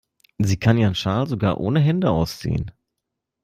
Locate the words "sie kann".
0.39-0.79